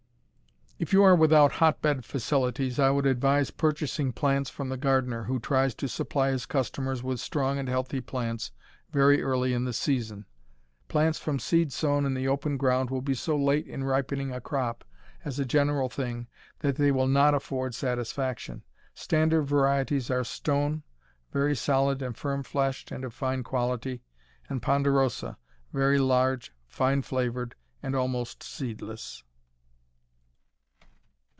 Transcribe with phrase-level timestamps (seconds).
[0.83, 5.39] If you are without hotbed facilities I would advise purchasing plants from the gardener, who
[5.39, 8.51] tries to supply his customers with strong and healthy plants
[8.89, 10.25] very early in the season.
[10.87, 14.41] Plants from seed sown in the open ground will be so late in ripening a
[14.41, 14.83] crop,
[15.23, 16.27] as a general thing,
[16.61, 18.63] that they will not afford satisfaction.
[18.95, 20.81] Standard varieties are Stone,
[21.31, 24.01] very solid and firm fleshed and of fine quality,
[24.49, 25.37] and Ponderosa,
[25.71, 29.23] very large, fine flavored, and almost seedless.